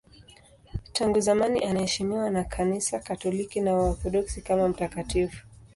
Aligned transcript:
Tangu 0.93 1.19
zamani 1.21 1.63
anaheshimiwa 1.65 2.29
na 2.29 2.43
Kanisa 2.43 2.99
Katoliki 2.99 3.61
na 3.61 3.73
Waorthodoksi 3.73 4.41
kama 4.41 4.67
mtakatifu. 4.67 5.37